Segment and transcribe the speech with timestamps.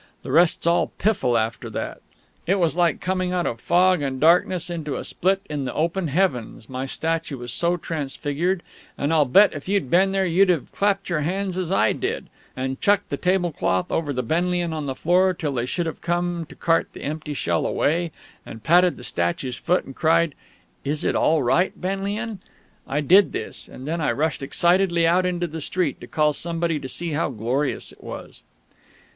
[0.23, 2.01] The rest's all piffle after that.
[2.47, 6.07] It was like coming out of fog and darkness into a split in the open
[6.07, 8.63] heavens, my statue was so transfigured;
[8.97, 12.31] and I'll bet if you'd been there you'd have clapped your hands, as I did,
[12.57, 16.55] and chucked the tablecloth over the Benlian on the floor till they should come to
[16.55, 18.11] cart that empty shell away,
[18.43, 20.33] and patted the statue's foot and cried:
[20.83, 22.39] "Is it all right, Benlian?"
[22.87, 26.79] I did this; and then I rushed excitedly out into the street, to call somebody
[26.79, 28.41] to see how glorious it was....